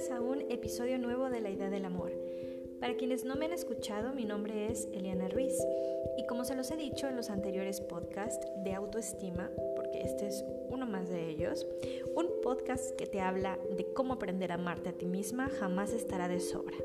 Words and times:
bienvenidas 0.00 0.10
a 0.10 0.20
un 0.20 0.50
episodio 0.50 0.98
nuevo 0.98 1.28
de 1.28 1.40
La 1.40 1.50
Idea 1.50 1.68
del 1.68 1.84
Amor. 1.84 2.12
Para 2.80 2.96
quienes 2.96 3.24
no 3.24 3.36
me 3.36 3.46
han 3.46 3.52
escuchado, 3.52 4.14
mi 4.14 4.24
nombre 4.24 4.70
es 4.70 4.88
Eliana 4.92 5.28
Ruiz 5.28 5.54
y 6.16 6.26
como 6.26 6.44
se 6.44 6.54
los 6.54 6.70
he 6.70 6.76
dicho 6.76 7.06
en 7.08 7.16
los 7.16 7.28
anteriores 7.28 7.80
podcasts 7.82 8.46
de 8.64 8.72
autoestima, 8.72 9.50
porque 9.76 10.00
este 10.00 10.28
es 10.28 10.44
uno 10.70 10.86
más 10.86 11.10
de 11.10 11.28
ellos, 11.28 11.66
un 12.14 12.28
podcast 12.42 12.96
que 12.96 13.06
te 13.06 13.20
habla 13.20 13.58
de 13.76 13.92
cómo 13.92 14.14
aprender 14.14 14.52
a 14.52 14.54
amarte 14.54 14.88
a 14.88 14.92
ti 14.92 15.06
misma 15.06 15.48
jamás 15.48 15.92
estará 15.92 16.28
de 16.28 16.40
sobra. 16.40 16.76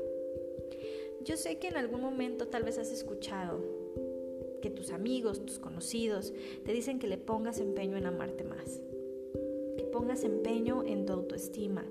Yo 1.24 1.36
sé 1.36 1.58
que 1.58 1.68
en 1.68 1.76
algún 1.76 2.02
momento 2.02 2.48
tal 2.48 2.64
vez 2.64 2.78
has 2.78 2.90
escuchado 2.90 3.60
que 4.60 4.68
tus 4.68 4.90
amigos, 4.90 5.44
tus 5.44 5.58
conocidos, 5.58 6.34
te 6.64 6.72
dicen 6.72 6.98
que 6.98 7.06
le 7.06 7.18
pongas 7.18 7.60
empeño 7.60 7.96
en 7.96 8.06
amarte 8.06 8.44
más, 8.44 8.82
que 9.78 9.84
pongas 9.84 10.24
empeño 10.24 10.82
en 10.84 11.06
tu 11.06 11.12
autoestima, 11.14 11.84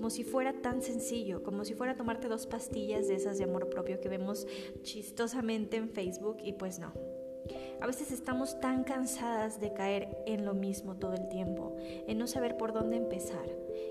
como 0.00 0.08
si 0.08 0.24
fuera 0.24 0.54
tan 0.62 0.80
sencillo, 0.80 1.42
como 1.42 1.62
si 1.62 1.74
fuera 1.74 1.94
tomarte 1.94 2.26
dos 2.26 2.46
pastillas 2.46 3.06
de 3.06 3.16
esas 3.16 3.36
de 3.36 3.44
amor 3.44 3.68
propio 3.68 4.00
que 4.00 4.08
vemos 4.08 4.46
chistosamente 4.80 5.76
en 5.76 5.90
Facebook 5.90 6.38
y 6.42 6.54
pues 6.54 6.78
no. 6.78 6.94
A 7.82 7.86
veces 7.86 8.10
estamos 8.10 8.58
tan 8.60 8.82
cansadas 8.84 9.60
de 9.60 9.74
caer 9.74 10.16
en 10.24 10.46
lo 10.46 10.54
mismo 10.54 10.96
todo 10.96 11.12
el 11.12 11.28
tiempo, 11.28 11.76
en 11.82 12.16
no 12.16 12.26
saber 12.26 12.56
por 12.56 12.72
dónde 12.72 12.96
empezar. 12.96 13.44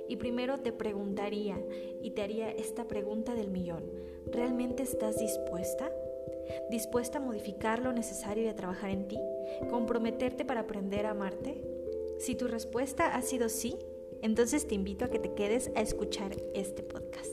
Y 0.07 0.15
primero 0.15 0.57
te 0.57 0.71
preguntaría 0.71 1.63
y 2.01 2.09
te 2.09 2.23
haría 2.23 2.49
esta 2.49 2.87
pregunta 2.87 3.35
del 3.35 3.51
millón. 3.51 3.83
¿Realmente 4.31 4.81
estás 4.81 5.19
dispuesta? 5.19 5.91
¿Dispuesta 6.71 7.19
a 7.19 7.21
modificar 7.21 7.83
lo 7.83 7.93
necesario 7.93 8.45
y 8.45 8.47
a 8.47 8.55
trabajar 8.55 8.89
en 8.89 9.07
ti? 9.07 9.19
¿Comprometerte 9.69 10.43
para 10.43 10.61
aprender 10.61 11.05
a 11.05 11.11
amarte? 11.11 11.63
Si 12.17 12.33
tu 12.33 12.47
respuesta 12.47 13.13
ha 13.13 13.21
sido 13.21 13.47
sí, 13.47 13.77
entonces 14.21 14.67
te 14.67 14.75
invito 14.75 15.05
a 15.05 15.09
que 15.09 15.19
te 15.19 15.33
quedes 15.33 15.71
a 15.75 15.81
escuchar 15.81 16.35
este 16.53 16.83
podcast. 16.83 17.31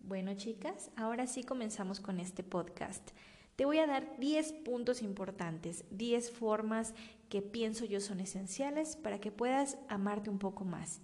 Bueno 0.00 0.34
chicas, 0.34 0.90
ahora 0.96 1.26
sí 1.26 1.44
comenzamos 1.44 2.00
con 2.00 2.18
este 2.20 2.42
podcast. 2.42 3.10
Te 3.56 3.64
voy 3.64 3.78
a 3.78 3.86
dar 3.86 4.18
10 4.18 4.52
puntos 4.64 5.02
importantes, 5.02 5.84
10 5.90 6.30
formas 6.30 6.94
que 7.28 7.42
pienso 7.42 7.84
yo 7.84 8.00
son 8.00 8.20
esenciales 8.20 8.96
para 8.96 9.20
que 9.20 9.32
puedas 9.32 9.78
amarte 9.88 10.30
un 10.30 10.38
poco 10.38 10.64
más. 10.64 11.00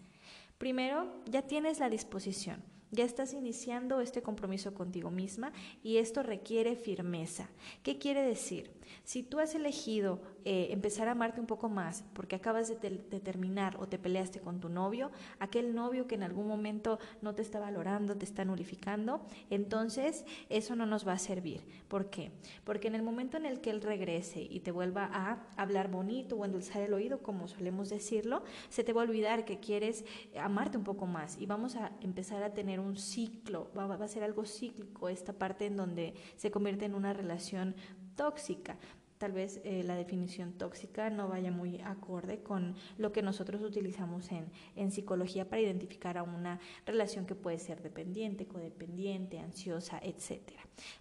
Primero, 0.58 1.12
ya 1.26 1.42
tienes 1.42 1.80
la 1.80 1.90
disposición. 1.90 2.62
Ya 2.94 3.04
estás 3.04 3.32
iniciando 3.32 4.00
este 4.00 4.22
compromiso 4.22 4.72
contigo 4.72 5.10
misma 5.10 5.52
y 5.82 5.96
esto 5.96 6.22
requiere 6.22 6.76
firmeza. 6.76 7.48
¿Qué 7.82 7.98
quiere 7.98 8.22
decir? 8.22 8.70
Si 9.02 9.24
tú 9.24 9.40
has 9.40 9.56
elegido 9.56 10.20
eh, 10.44 10.68
empezar 10.70 11.08
a 11.08 11.12
amarte 11.12 11.40
un 11.40 11.46
poco 11.46 11.68
más 11.68 12.04
porque 12.12 12.36
acabas 12.36 12.68
de, 12.68 12.76
terminar 13.18 13.76
o 13.80 13.88
te 13.88 13.98
peleaste 13.98 14.38
con 14.38 14.60
tu 14.60 14.68
novio, 14.68 15.10
aquel 15.40 15.74
novio 15.74 16.06
que 16.06 16.14
en 16.14 16.22
algún 16.22 16.46
momento 16.46 17.00
no 17.20 17.34
te 17.34 17.42
está 17.42 17.58
valorando, 17.58 18.16
te 18.16 18.24
está 18.24 18.44
nulificando, 18.44 19.26
entonces 19.50 20.24
eso 20.48 20.76
no 20.76 20.86
nos 20.86 21.04
va 21.04 21.14
a 21.14 21.18
servir. 21.18 21.66
¿Por 21.88 22.10
qué? 22.10 22.30
Porque 22.62 22.86
en 22.86 22.94
el 22.94 23.02
momento 23.02 23.36
en 23.36 23.46
el 23.46 23.60
que 23.60 23.70
él 23.70 23.82
regrese 23.82 24.40
y 24.40 24.60
te 24.60 24.70
vuelva 24.70 25.10
a 25.12 25.48
hablar 25.56 25.90
bonito 25.90 26.36
o 26.36 26.44
endulzar 26.44 26.82
el 26.82 26.94
oído, 26.94 27.22
como 27.22 27.48
solemos 27.48 27.88
decirlo, 27.88 28.44
se 28.68 28.84
te 28.84 28.92
va 28.92 29.00
a 29.00 29.04
olvidar 29.04 29.44
que 29.44 29.58
quieres 29.58 30.04
amarte 30.40 30.78
un 30.78 30.84
poco 30.84 31.06
más 31.06 31.40
y 31.40 31.46
vamos 31.46 31.74
a 31.74 31.90
empezar 32.00 32.44
a 32.44 32.54
tener 32.54 32.83
un 32.84 32.96
ciclo, 32.96 33.70
va, 33.76 33.92
a 33.94 34.08
ser 34.08 34.22
algo 34.22 34.44
cíclico 34.44 35.08
esta 35.08 35.32
parte 35.32 35.66
en 35.66 35.76
donde 35.76 36.14
se 36.36 36.50
convierte 36.50 36.84
en 36.84 36.94
una 36.94 37.12
relación 37.12 37.74
tóxica 38.16 38.78
tal 39.24 39.32
vez 39.32 39.60
eh, 39.64 39.82
la 39.84 39.96
definición 39.96 40.52
tóxica 40.52 41.08
no 41.08 41.28
vaya 41.28 41.50
muy 41.50 41.80
acorde 41.80 42.42
con 42.42 42.74
lo 42.98 43.10
que 43.12 43.22
nosotros 43.22 43.62
utilizamos 43.62 44.30
en, 44.30 44.50
en 44.76 44.90
psicología 44.90 45.48
para 45.48 45.62
identificar 45.62 46.18
a 46.18 46.22
una 46.22 46.60
relación 46.84 47.24
que 47.24 47.34
puede 47.34 47.58
ser 47.58 47.82
dependiente, 47.82 48.46
codependiente, 48.46 49.38
ansiosa, 49.38 49.98
etc. 50.02 50.42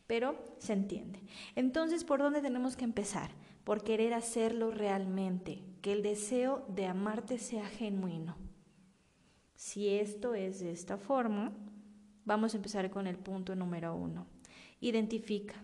Pero 0.07 0.37
se 0.59 0.71
entiende. 0.71 1.21
Entonces, 1.55 2.05
¿por 2.05 2.21
dónde 2.21 2.41
tenemos 2.41 2.77
que 2.77 2.85
empezar? 2.85 3.31
Por 3.63 3.83
querer 3.83 4.13
hacerlo 4.13 4.71
realmente, 4.71 5.61
que 5.81 5.91
el 5.91 6.03
deseo 6.03 6.65
de 6.69 6.85
amarte 6.85 7.37
sea 7.37 7.65
genuino. 7.65 8.37
Si 9.55 9.89
esto 9.89 10.33
es 10.33 10.61
de 10.61 10.71
esta 10.71 10.97
forma, 10.97 11.51
vamos 12.25 12.53
a 12.53 12.57
empezar 12.57 12.89
con 12.89 13.07
el 13.07 13.17
punto 13.17 13.55
número 13.55 13.95
uno. 13.95 14.27
Identifica 14.79 15.55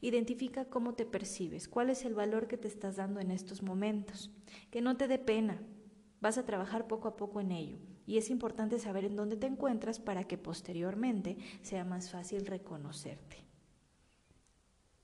Identifica 0.00 0.66
cómo 0.66 0.94
te 0.94 1.06
percibes, 1.06 1.68
cuál 1.68 1.90
es 1.90 2.04
el 2.04 2.14
valor 2.14 2.48
que 2.48 2.58
te 2.58 2.68
estás 2.68 2.96
dando 2.96 3.20
en 3.20 3.30
estos 3.30 3.62
momentos. 3.62 4.30
Que 4.70 4.80
no 4.80 4.96
te 4.96 5.08
dé 5.08 5.18
pena. 5.18 5.60
Vas 6.20 6.38
a 6.38 6.44
trabajar 6.44 6.86
poco 6.86 7.08
a 7.08 7.16
poco 7.16 7.40
en 7.40 7.50
ello. 7.50 7.78
Y 8.06 8.18
es 8.18 8.30
importante 8.30 8.78
saber 8.78 9.04
en 9.04 9.16
dónde 9.16 9.36
te 9.36 9.46
encuentras 9.46 9.98
para 9.98 10.24
que 10.24 10.38
posteriormente 10.38 11.38
sea 11.62 11.84
más 11.84 12.10
fácil 12.10 12.46
reconocerte. 12.46 13.38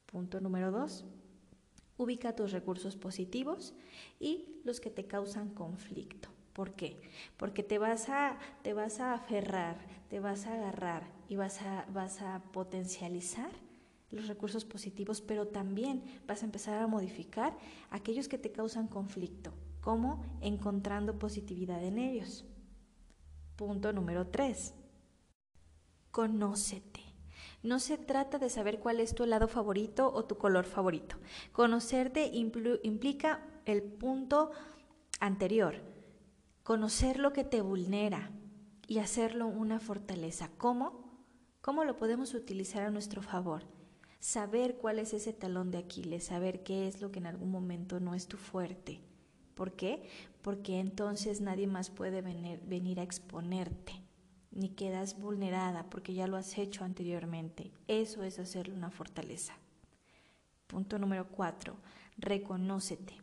Punto 0.07 0.41
número 0.41 0.71
dos. 0.71 1.05
Ubica 1.97 2.37
tus 2.37 2.53
recursos 2.53 2.97
positivos 2.97 3.75
y 4.21 4.61
los 4.65 4.81
que 4.81 4.91
te 4.91 5.07
causan 5.07 5.55
conflicto. 5.55 6.29
¿Por 6.53 6.75
qué? 6.75 7.01
Porque 7.37 7.63
te 7.63 7.79
vas 7.79 8.09
a, 8.09 8.39
te 8.63 8.75
vas 8.75 9.01
a 9.01 9.15
aferrar, 9.15 9.79
te 10.09 10.21
vas 10.21 10.47
a 10.47 10.55
agarrar 10.55 11.05
y 11.29 11.37
vas 11.37 11.63
a, 11.63 11.87
vas 11.93 12.21
a 12.21 12.43
potencializar 12.53 13.51
los 14.11 14.29
recursos 14.29 14.65
positivos, 14.67 15.23
pero 15.23 15.49
también 15.49 16.05
vas 16.27 16.43
a 16.43 16.45
empezar 16.45 16.79
a 16.79 16.87
modificar 16.87 17.57
aquellos 17.91 18.29
que 18.29 18.37
te 18.37 18.53
causan 18.53 18.87
conflicto, 18.87 19.55
como 19.81 20.23
encontrando 20.43 21.19
positividad 21.19 21.83
en 21.83 21.99
ellos. 21.99 22.45
Punto 23.57 23.93
número 23.93 24.27
3. 24.27 24.75
Conócete. 26.11 27.01
No 27.63 27.79
se 27.79 27.97
trata 27.97 28.39
de 28.39 28.51
saber 28.51 28.81
cuál 28.81 29.01
es 29.01 29.15
tu 29.15 29.25
helado 29.25 29.49
favorito 29.49 30.13
o 30.13 30.25
tu 30.25 30.37
color 30.37 30.65
favorito. 30.65 31.17
Conocerte 31.53 32.31
implica 32.33 33.41
el 33.65 33.83
punto 33.83 34.51
anterior, 35.21 35.77
conocer 36.63 37.19
lo 37.19 37.33
que 37.33 37.45
te 37.45 37.61
vulnera 37.61 38.31
y 38.87 38.99
hacerlo 38.99 39.47
una 39.47 39.81
fortaleza. 39.81 40.51
¿Cómo? 40.59 41.11
¿Cómo 41.61 41.85
lo 41.85 41.97
podemos 41.97 42.35
utilizar 42.35 42.83
a 42.83 42.91
nuestro 42.91 43.23
favor? 43.23 43.65
saber 44.23 44.77
cuál 44.77 45.01
es 45.01 45.15
ese 45.15 45.33
talón 45.33 45.73
de 45.73 45.79
Aquiles, 45.79 46.27
saber 46.27 46.63
qué 46.63 46.87
es 46.87 47.01
lo 47.01 47.11
que 47.11 47.19
en 47.19 47.27
algún 47.27 47.51
momento 47.51 47.99
no 47.99 48.15
es 48.15 48.29
tu 48.29 48.37
fuerte. 48.37 49.01
¿Por 49.57 49.73
qué? 49.73 50.09
Porque 50.43 50.79
entonces 50.79 51.41
nadie 51.41 51.67
más 51.67 51.91
puede 51.91 52.23
venir, 52.23 52.61
venir 52.65 53.01
a 53.01 53.03
exponerte, 53.03 54.01
ni 54.53 54.69
quedas 54.69 55.19
vulnerada 55.19 55.91
porque 55.91 56.15
ya 56.15 56.29
lo 56.29 56.37
has 56.37 56.57
hecho 56.57 56.85
anteriormente. 56.85 57.73
Eso 57.89 58.23
es 58.23 58.39
hacerle 58.39 58.75
una 58.75 58.93
fortaleza. 58.93 59.55
Punto 60.69 61.01
número 61.01 61.27
cuatro, 61.27 61.75
reconócete. 62.17 63.17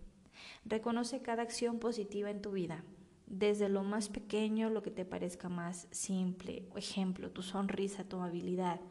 Reconoce 0.66 1.22
cada 1.22 1.44
acción 1.44 1.80
positiva 1.80 2.30
en 2.30 2.42
tu 2.42 2.52
vida, 2.52 2.84
desde 3.30 3.70
lo 3.70 3.84
más 3.84 4.10
pequeño, 4.10 4.70
lo 4.70 4.82
que 4.82 4.92
te 4.92 5.06
parezca 5.06 5.50
más 5.50 5.88
simple, 5.92 6.68
ejemplo, 6.76 7.32
tu 7.32 7.42
sonrisa, 7.44 8.04
tu 8.04 8.18
habilidad, 8.18 8.82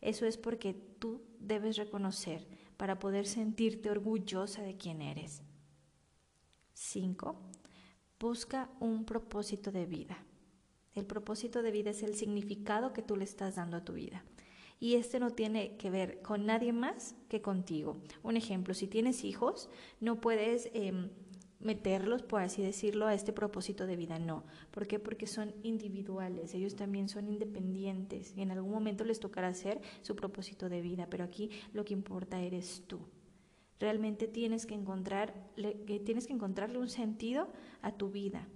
eso 0.00 0.26
es 0.26 0.36
porque 0.36 0.74
tú 0.74 1.22
debes 1.38 1.76
reconocer 1.76 2.46
para 2.76 2.98
poder 2.98 3.26
sentirte 3.26 3.90
orgullosa 3.90 4.62
de 4.62 4.76
quién 4.76 5.00
eres. 5.00 5.42
5. 6.74 7.36
Busca 8.18 8.68
un 8.80 9.04
propósito 9.04 9.70
de 9.70 9.86
vida. 9.86 10.18
El 10.94 11.06
propósito 11.06 11.62
de 11.62 11.70
vida 11.70 11.90
es 11.90 12.02
el 12.02 12.14
significado 12.14 12.92
que 12.92 13.02
tú 13.02 13.16
le 13.16 13.24
estás 13.24 13.54
dando 13.54 13.76
a 13.76 13.84
tu 13.84 13.94
vida. 13.94 14.24
Y 14.80 14.96
este 14.96 15.20
no 15.20 15.30
tiene 15.30 15.76
que 15.76 15.90
ver 15.90 16.20
con 16.22 16.44
nadie 16.44 16.72
más 16.72 17.14
que 17.28 17.40
contigo. 17.40 18.02
Un 18.24 18.36
ejemplo, 18.36 18.74
si 18.74 18.88
tienes 18.88 19.22
hijos, 19.22 19.70
no 20.00 20.20
puedes 20.20 20.68
em, 20.74 21.10
meterlos, 21.62 22.22
por 22.22 22.42
así 22.42 22.62
decirlo, 22.62 23.06
a 23.06 23.14
este 23.14 23.32
propósito 23.32 23.86
de 23.86 23.96
vida. 23.96 24.18
No. 24.18 24.44
¿Por 24.70 24.86
qué? 24.86 24.98
Porque 24.98 25.26
son 25.26 25.54
individuales, 25.62 26.54
ellos 26.54 26.76
también 26.76 27.08
son 27.08 27.28
independientes 27.28 28.34
y 28.36 28.42
en 28.42 28.50
algún 28.50 28.72
momento 28.72 29.04
les 29.04 29.20
tocará 29.20 29.48
hacer 29.48 29.80
su 30.02 30.16
propósito 30.16 30.68
de 30.68 30.80
vida, 30.80 31.06
pero 31.10 31.24
aquí 31.24 31.50
lo 31.72 31.84
que 31.84 31.94
importa 31.94 32.40
eres 32.40 32.84
tú. 32.86 33.00
Realmente 33.78 34.28
tienes 34.28 34.64
que, 34.64 34.74
encontrar, 34.74 35.34
tienes 36.04 36.26
que 36.26 36.32
encontrarle 36.32 36.78
un 36.78 36.88
sentido 36.88 37.48
a 37.80 37.92
tu 37.92 38.10
vida. 38.10 38.48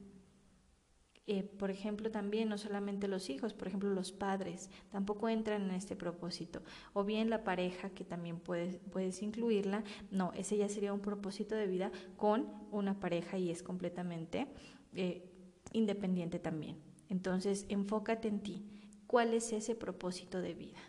Eh, 1.28 1.42
por 1.42 1.72
ejemplo, 1.72 2.10
también 2.12 2.48
no 2.48 2.56
solamente 2.56 3.08
los 3.08 3.30
hijos, 3.30 3.52
por 3.52 3.66
ejemplo, 3.66 3.90
los 3.90 4.12
padres 4.12 4.70
tampoco 4.90 5.28
entran 5.28 5.62
en 5.62 5.72
este 5.72 5.96
propósito. 5.96 6.62
O 6.92 7.02
bien 7.02 7.30
la 7.30 7.42
pareja, 7.42 7.90
que 7.90 8.04
también 8.04 8.38
puedes, 8.38 8.78
puedes 8.92 9.22
incluirla. 9.22 9.82
No, 10.12 10.32
ese 10.34 10.56
ya 10.56 10.68
sería 10.68 10.92
un 10.92 11.00
propósito 11.00 11.56
de 11.56 11.66
vida 11.66 11.90
con 12.16 12.46
una 12.70 13.00
pareja 13.00 13.38
y 13.38 13.50
es 13.50 13.64
completamente 13.64 14.46
eh, 14.94 15.28
independiente 15.72 16.38
también. 16.38 16.76
Entonces, 17.08 17.66
enfócate 17.68 18.28
en 18.28 18.40
ti. 18.40 18.64
¿Cuál 19.08 19.34
es 19.34 19.52
ese 19.52 19.74
propósito 19.74 20.40
de 20.40 20.54
vida? 20.54 20.80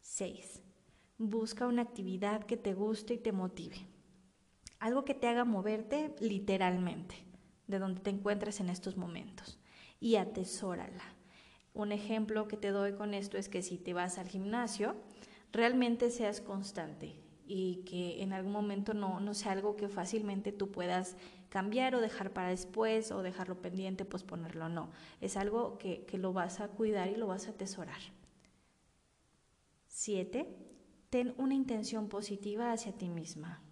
6. 0.00 0.62
Busca 1.16 1.66
una 1.66 1.82
actividad 1.82 2.44
que 2.44 2.58
te 2.58 2.74
guste 2.74 3.14
y 3.14 3.18
te 3.18 3.32
motive. 3.32 3.76
Algo 4.80 5.04
que 5.04 5.14
te 5.14 5.28
haga 5.28 5.44
moverte 5.44 6.14
literalmente. 6.20 7.27
De 7.68 7.78
donde 7.78 8.00
te 8.00 8.10
encuentras 8.10 8.58
en 8.60 8.70
estos 8.70 8.96
momentos 8.96 9.58
y 10.00 10.16
atesórala. 10.16 11.04
Un 11.74 11.92
ejemplo 11.92 12.48
que 12.48 12.56
te 12.56 12.70
doy 12.70 12.94
con 12.94 13.14
esto 13.14 13.38
es 13.38 13.48
que 13.48 13.62
si 13.62 13.78
te 13.78 13.94
vas 13.94 14.18
al 14.18 14.28
gimnasio, 14.28 14.96
realmente 15.52 16.10
seas 16.10 16.40
constante 16.40 17.14
y 17.46 17.84
que 17.84 18.22
en 18.22 18.32
algún 18.32 18.52
momento 18.52 18.94
no, 18.94 19.20
no 19.20 19.32
sea 19.34 19.52
algo 19.52 19.76
que 19.76 19.88
fácilmente 19.88 20.52
tú 20.52 20.70
puedas 20.70 21.16
cambiar 21.48 21.94
o 21.94 22.00
dejar 22.00 22.32
para 22.32 22.48
después 22.48 23.10
o 23.10 23.22
dejarlo 23.22 23.62
pendiente, 23.62 24.04
posponerlo, 24.04 24.68
no. 24.68 24.90
Es 25.20 25.36
algo 25.36 25.78
que, 25.78 26.04
que 26.04 26.18
lo 26.18 26.32
vas 26.32 26.60
a 26.60 26.68
cuidar 26.68 27.08
y 27.08 27.16
lo 27.16 27.26
vas 27.26 27.46
a 27.46 27.52
atesorar. 27.52 28.00
Siete, 29.86 30.46
ten 31.10 31.34
una 31.38 31.54
intención 31.54 32.08
positiva 32.08 32.72
hacia 32.72 32.92
ti 32.92 33.08
misma. 33.08 33.62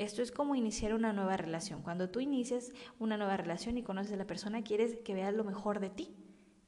Esto 0.00 0.22
es 0.22 0.32
como 0.32 0.54
iniciar 0.54 0.94
una 0.94 1.12
nueva 1.12 1.36
relación. 1.36 1.82
Cuando 1.82 2.08
tú 2.08 2.20
inicias 2.20 2.72
una 2.98 3.18
nueva 3.18 3.36
relación 3.36 3.76
y 3.76 3.82
conoces 3.82 4.14
a 4.14 4.16
la 4.16 4.26
persona, 4.26 4.64
quieres 4.64 4.96
que 5.04 5.12
veas 5.12 5.34
lo 5.34 5.44
mejor 5.44 5.78
de 5.78 5.90
ti 5.90 6.16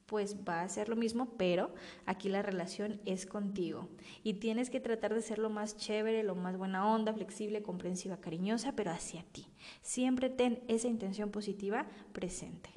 pues 0.05 0.37
va 0.47 0.61
a 0.61 0.69
ser 0.69 0.89
lo 0.89 0.95
mismo, 0.95 1.33
pero 1.35 1.73
aquí 2.05 2.29
la 2.29 2.43
relación 2.43 3.01
es 3.05 3.25
contigo. 3.25 3.89
Y 4.21 4.35
tienes 4.35 4.69
que 4.69 4.79
tratar 4.79 5.15
de 5.15 5.23
ser 5.23 5.39
lo 5.39 5.49
más 5.49 5.75
chévere, 5.77 6.21
lo 6.21 6.35
más 6.35 6.55
buena 6.57 6.87
onda, 6.87 7.11
flexible, 7.11 7.63
comprensiva, 7.63 8.17
cariñosa, 8.17 8.75
pero 8.75 8.91
hacia 8.91 9.23
ti. 9.23 9.47
Siempre 9.81 10.29
ten 10.29 10.61
esa 10.67 10.87
intención 10.87 11.31
positiva 11.31 11.87
presente. 12.11 12.69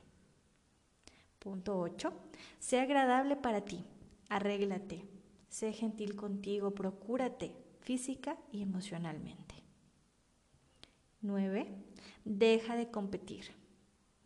Punto 1.38 1.78
8. 1.78 2.10
Sé 2.58 2.80
agradable 2.80 3.36
para 3.36 3.60
ti. 3.60 3.84
Arréglate. 4.30 5.04
Sé 5.50 5.74
gentil 5.74 6.16
contigo. 6.16 6.70
Procúrate 6.70 7.52
física 7.80 8.38
y 8.50 8.62
emocionalmente. 8.62 9.65
9. 11.26 11.66
Deja 12.24 12.76
de 12.76 12.90
competir. 12.90 13.46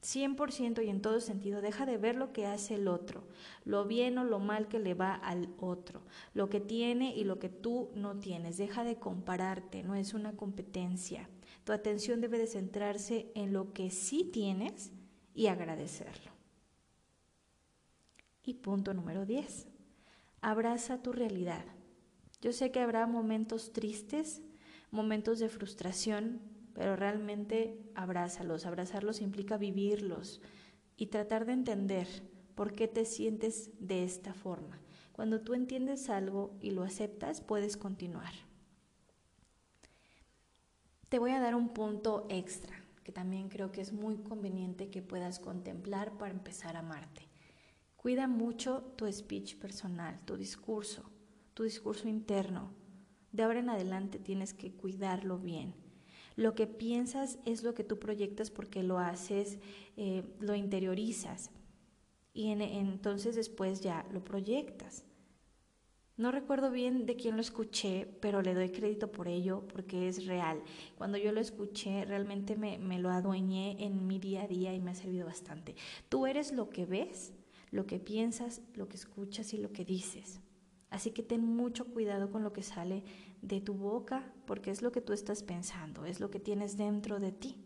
100% 0.03 0.85
y 0.85 0.89
en 0.89 1.03
todo 1.03 1.21
sentido, 1.21 1.61
deja 1.61 1.85
de 1.85 1.99
ver 1.99 2.17
lo 2.17 2.33
que 2.33 2.47
hace 2.47 2.77
el 2.77 2.89
otro, 2.89 3.25
lo 3.65 3.85
bien 3.85 4.17
o 4.17 4.25
lo 4.25 4.39
mal 4.39 4.69
que 4.69 4.79
le 4.79 4.95
va 4.95 5.15
al 5.15 5.51
otro, 5.59 6.03
lo 6.33 6.49
que 6.49 6.61
tiene 6.61 7.15
y 7.15 7.25
lo 7.25 7.39
que 7.39 7.51
tú 7.51 7.91
no 7.95 8.19
tienes. 8.19 8.57
Deja 8.57 8.83
de 8.83 8.97
compararte, 8.97 9.83
no 9.83 9.95
es 9.95 10.15
una 10.15 10.33
competencia. 10.37 11.29
Tu 11.65 11.73
atención 11.73 12.21
debe 12.21 12.39
de 12.39 12.47
centrarse 12.47 13.31
en 13.35 13.53
lo 13.53 13.73
que 13.75 13.91
sí 13.91 14.25
tienes 14.25 14.91
y 15.35 15.49
agradecerlo. 15.49 16.31
Y 18.43 18.55
punto 18.55 18.95
número 18.95 19.27
10. 19.27 19.67
Abraza 20.41 21.03
tu 21.03 21.13
realidad. 21.13 21.65
Yo 22.41 22.53
sé 22.53 22.71
que 22.73 22.81
habrá 22.81 23.07
momentos 23.07 23.73
tristes, 23.75 24.41
momentos 24.91 25.39
de 25.39 25.51
frustración, 25.51 26.41
pero 26.75 26.97
realmente 26.97 27.79
abrázalos. 27.95 28.67
Abrazarlos 28.67 29.21
implica 29.21 29.57
vivirlos 29.57 30.41
y 30.97 31.07
tratar 31.07 31.47
de 31.47 31.53
entender 31.53 32.07
por 32.55 32.75
qué 32.75 32.89
te 32.89 33.05
sientes 33.05 33.71
de 33.79 34.05
esta 34.05 34.35
forma. 34.35 34.81
Cuando 35.13 35.41
tú 35.41 35.55
entiendes 35.55 36.09
algo 36.11 36.57
y 36.61 36.71
lo 36.71 36.83
aceptas, 36.83 37.41
puedes 37.41 37.77
continuar. 37.77 38.33
Te 41.09 41.19
voy 41.19 41.33
a 41.33 41.41
dar 41.41 41.55
un 41.55 41.71
punto 41.71 42.27
extra 42.31 42.77
que 43.03 43.13
también 43.13 43.49
creo 43.49 43.73
que 43.73 43.81
es 43.81 43.93
muy 43.93 44.19
conveniente 44.19 44.91
que 44.91 45.03
puedas 45.03 45.41
contemplar 45.41 46.17
para 46.19 46.33
empezar 46.33 46.77
a 46.77 46.81
amarte. 46.81 47.29
Cuida 47.97 48.29
mucho 48.29 48.83
tu 48.97 49.11
speech 49.11 49.57
personal, 49.57 50.21
tu 50.25 50.37
discurso, 50.37 51.11
tu 51.55 51.65
discurso 51.65 52.09
interno. 52.09 52.71
De 53.33 53.43
ahora 53.43 53.59
en 53.59 53.71
adelante 53.71 54.19
tienes 54.19 54.55
que 54.55 54.73
cuidarlo 54.73 55.39
bien 55.39 55.75
lo 56.37 56.55
que 56.55 56.67
piensas 56.67 57.39
es 57.45 57.63
lo 57.63 57.75
que 57.75 57.85
tú 57.85 57.99
proyectas 57.99 58.51
porque 58.51 58.83
lo 58.83 58.99
haces, 58.99 59.59
eh, 59.97 60.25
lo 60.41 60.55
interiorizas 60.55 61.51
y 62.33 62.51
entonces 62.51 63.37
después 63.37 63.81
ya 63.81 64.07
lo 64.13 64.23
proyectas. 64.23 65.05
No 66.17 66.31
recuerdo 66.31 66.71
bien 66.71 67.07
de 67.07 67.17
quién 67.17 67.37
lo 67.37 67.41
escuché, 67.41 68.07
pero 68.21 68.43
le 68.43 68.53
doy 68.53 68.71
crédito 68.71 69.11
por 69.11 69.27
ello 69.27 69.67
porque 69.73 70.07
es 70.07 70.27
real. 70.27 70.63
Cuando 70.97 71.17
yo 71.17 71.33
lo 71.33 71.41
escuché, 71.41 72.05
realmente 72.05 72.57
me, 72.57 72.79
me, 72.79 72.99
lo 72.99 73.09
adueñé 73.09 73.83
en 73.83 74.07
mi 74.07 74.19
día 74.19 74.43
a 74.43 74.47
día 74.47 74.75
y 74.75 74.81
me 74.81 74.91
ha 74.91 74.95
servido 74.95 75.25
bastante. 75.25 75.75
Tú 76.11 76.27
eres 76.27 76.53
lo 76.53 76.69
que 76.69 76.85
ves, 76.85 77.33
lo 77.71 77.87
que 77.87 77.99
piensas, 77.99 78.61
lo 78.75 78.87
que 78.87 78.97
escuchas 78.97 79.55
y 79.55 79.59
lo 79.59 79.73
que 79.73 79.87
dices. 79.87 80.41
Así 80.91 81.13
que 81.13 81.23
ten 81.23 81.43
mucho 81.43 81.87
cuidado 81.87 82.31
con 82.31 82.43
lo 82.43 82.53
que 82.53 82.63
sale 82.63 83.03
de 83.43 83.61
tu 83.61 83.75
boca, 83.75 84.33
porque 84.47 84.71
es 84.71 84.83
lo 84.83 84.93
que 84.93 85.01
tú 85.01 85.13
estás 85.13 85.43
pensando, 85.43 86.05
es 86.05 86.21
lo 86.21 86.31
que 86.31 86.41
tienes 86.41 86.77
dentro 86.77 87.19
de 87.19 87.33
ti. 87.33 87.65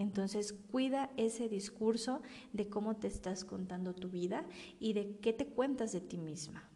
Entonces 0.00 0.54
cuida 0.54 1.10
ese 1.18 1.50
discurso 1.50 2.22
de 2.54 2.70
cómo 2.70 2.96
te 2.96 3.06
estás 3.06 3.44
contando 3.44 3.94
tu 3.94 4.08
vida 4.08 4.46
y 4.78 4.94
de 4.94 5.18
qué 5.18 5.34
te 5.34 5.46
cuentas 5.46 5.92
de 5.92 6.00
ti 6.00 6.16
misma. 6.16 6.70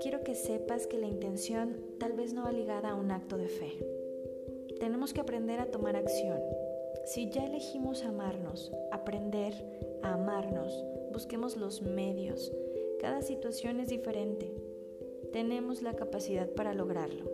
Quiero 0.00 0.24
que 0.24 0.34
sepas 0.34 0.88
que 0.88 0.98
la 0.98 1.06
intención 1.06 1.76
tal 2.00 2.14
vez 2.14 2.32
no 2.32 2.42
va 2.42 2.50
ligada 2.50 2.90
a 2.90 2.94
un 2.96 3.12
acto 3.12 3.38
de 3.38 3.46
fe. 3.46 3.78
Tenemos 4.80 5.12
que 5.12 5.20
aprender 5.20 5.60
a 5.60 5.70
tomar 5.70 5.94
acción, 5.94 6.42
si 7.04 7.30
ya 7.30 7.44
elegimos 7.44 8.04
amarnos, 8.04 8.72
aprender 8.92 9.52
a 10.02 10.14
amarnos, 10.14 10.84
busquemos 11.12 11.56
los 11.56 11.82
medios. 11.82 12.52
Cada 13.00 13.22
situación 13.22 13.80
es 13.80 13.88
diferente. 13.88 14.54
Tenemos 15.32 15.82
la 15.82 15.94
capacidad 15.94 16.48
para 16.50 16.74
lograrlo. 16.74 17.30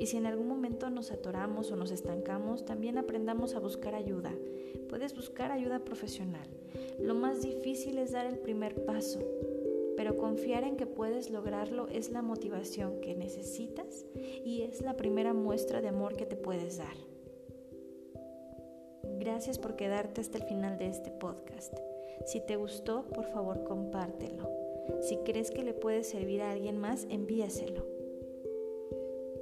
Y 0.00 0.06
si 0.06 0.16
en 0.16 0.26
algún 0.26 0.48
momento 0.48 0.90
nos 0.90 1.12
atoramos 1.12 1.70
o 1.70 1.76
nos 1.76 1.92
estancamos, 1.92 2.64
también 2.64 2.98
aprendamos 2.98 3.54
a 3.54 3.60
buscar 3.60 3.94
ayuda. 3.94 4.32
Puedes 4.88 5.14
buscar 5.14 5.52
ayuda 5.52 5.84
profesional. 5.84 6.48
Lo 6.98 7.14
más 7.14 7.42
difícil 7.42 7.98
es 7.98 8.10
dar 8.10 8.26
el 8.26 8.38
primer 8.38 8.84
paso, 8.84 9.20
pero 9.96 10.16
confiar 10.16 10.64
en 10.64 10.76
que 10.76 10.86
puedes 10.86 11.30
lograrlo 11.30 11.86
es 11.88 12.10
la 12.10 12.22
motivación 12.22 13.00
que 13.00 13.14
necesitas 13.14 14.06
y 14.44 14.62
es 14.62 14.82
la 14.82 14.96
primera 14.96 15.32
muestra 15.32 15.80
de 15.80 15.88
amor 15.88 16.16
que 16.16 16.26
te 16.26 16.36
puedes 16.36 16.78
dar. 16.78 17.13
Gracias 19.18 19.58
por 19.58 19.76
quedarte 19.76 20.20
hasta 20.20 20.38
el 20.38 20.44
final 20.44 20.78
de 20.78 20.88
este 20.88 21.10
podcast. 21.10 21.74
Si 22.26 22.40
te 22.40 22.56
gustó, 22.56 23.04
por 23.14 23.24
favor 23.26 23.64
compártelo. 23.64 24.48
Si 25.02 25.18
crees 25.18 25.50
que 25.50 25.62
le 25.62 25.74
puede 25.74 26.04
servir 26.04 26.42
a 26.42 26.50
alguien 26.50 26.78
más, 26.78 27.06
envíaselo. 27.10 27.86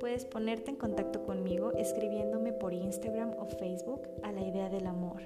Puedes 0.00 0.25
ponerte 0.25 0.71
en 0.71 0.76
contacto 0.76 1.23
conmigo 1.23 1.73
escribiéndome 1.73 2.52
por 2.52 2.73
Instagram 2.73 3.35
o 3.38 3.47
Facebook 3.47 4.02
a 4.23 4.33
la 4.33 4.43
idea 4.43 4.69
del 4.69 4.87
amor, 4.87 5.23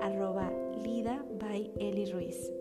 arroba 0.00 0.50
Lida 0.82 1.24
by 1.38 1.72
Eli 1.78 2.10
Ruiz. 2.10 2.52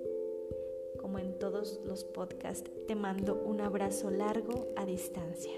Como 1.00 1.20
en 1.20 1.40
todos 1.40 1.80
los 1.86 2.04
podcasts, 2.04 2.70
te 2.88 2.96
mando 2.96 3.42
un 3.46 3.62
abrazo 3.62 4.10
largo 4.10 4.68
a 4.76 4.86
distancia. 4.86 5.54